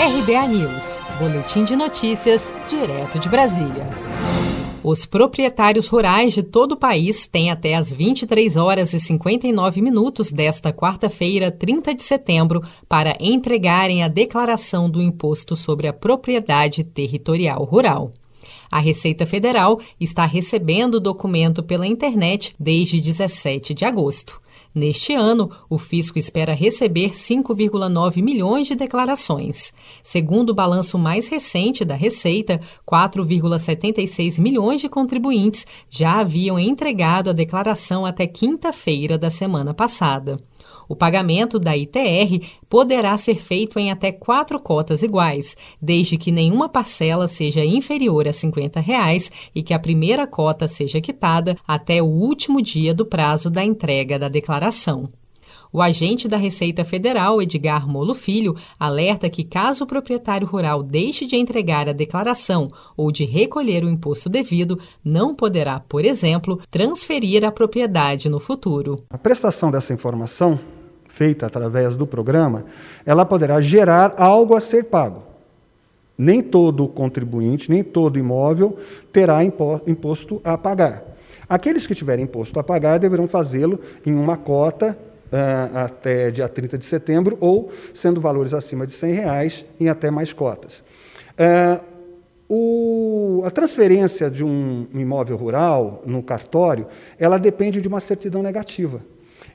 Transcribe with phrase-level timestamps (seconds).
[0.00, 3.86] RBA News, Boletim de Notícias, direto de Brasília.
[4.82, 10.32] Os proprietários rurais de todo o país têm até as 23 horas e 59 minutos
[10.32, 17.62] desta quarta-feira, 30 de setembro, para entregarem a declaração do Imposto sobre a Propriedade Territorial
[17.62, 18.10] Rural.
[18.70, 24.40] A Receita Federal está recebendo o documento pela internet desde 17 de agosto.
[24.72, 29.72] Neste ano, o fisco espera receber 5,9 milhões de declarações.
[30.00, 37.32] Segundo o balanço mais recente da Receita, 4,76 milhões de contribuintes já haviam entregado a
[37.32, 40.36] declaração até quinta-feira da semana passada.
[40.90, 46.68] O pagamento da ITR poderá ser feito em até quatro cotas iguais, desde que nenhuma
[46.68, 52.06] parcela seja inferior a 50 reais e que a primeira cota seja quitada até o
[52.06, 55.08] último dia do prazo da entrega da declaração.
[55.72, 61.24] O agente da Receita Federal, Edgar Molo Filho, alerta que caso o proprietário rural deixe
[61.24, 62.66] de entregar a declaração
[62.96, 68.96] ou de recolher o imposto devido, não poderá, por exemplo, transferir a propriedade no futuro.
[69.08, 70.58] A prestação dessa informação
[71.10, 72.64] feita através do programa,
[73.04, 75.22] ela poderá gerar algo a ser pago.
[76.16, 78.78] Nem todo contribuinte, nem todo imóvel
[79.12, 81.02] terá imposto a pagar.
[81.48, 84.96] Aqueles que tiverem imposto a pagar deverão fazê-lo em uma cota
[85.32, 90.10] uh, até dia 30 de setembro ou, sendo valores acima de R$ reais, em até
[90.10, 90.82] mais cotas.
[91.32, 91.90] Uh,
[92.48, 96.86] o, a transferência de um imóvel rural no cartório,
[97.18, 99.00] ela depende de uma certidão negativa.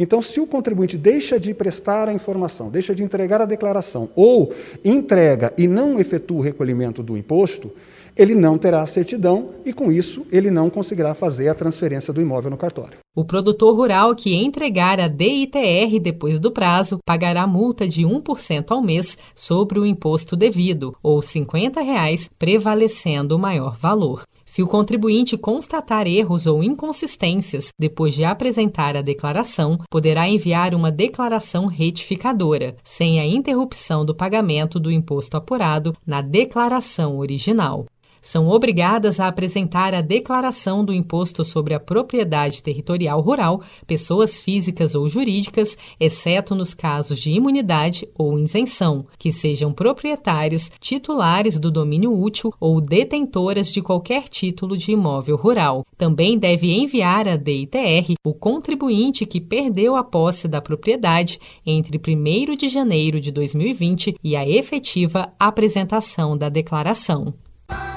[0.00, 4.54] Então, se o contribuinte deixa de prestar a informação, deixa de entregar a declaração, ou
[4.82, 7.70] entrega e não efetua o recolhimento do imposto,
[8.16, 12.50] ele não terá certidão e, com isso, ele não conseguirá fazer a transferência do imóvel
[12.50, 12.96] no cartório.
[13.12, 18.80] O produtor rural que entregar a DITR depois do prazo pagará multa de 1% ao
[18.80, 24.22] mês sobre o imposto devido, ou 50 reais, prevalecendo o maior valor.
[24.44, 30.92] Se o contribuinte constatar erros ou inconsistências depois de apresentar a declaração, poderá enviar uma
[30.92, 37.86] declaração retificadora, sem a interrupção do pagamento do imposto apurado na declaração original
[38.20, 44.94] são obrigadas a apresentar a declaração do Imposto sobre a Propriedade Territorial Rural, pessoas físicas
[44.94, 52.12] ou jurídicas, exceto nos casos de imunidade ou isenção, que sejam proprietários, titulares do domínio
[52.12, 55.84] útil ou detentoras de qualquer título de imóvel rural.
[55.96, 62.54] Também deve enviar a DITR o contribuinte que perdeu a posse da propriedade entre 1
[62.54, 67.34] de janeiro de 2020 e a efetiva apresentação da declaração.